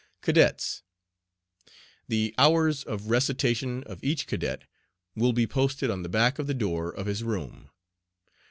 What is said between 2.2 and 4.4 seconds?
hours of Recitation of each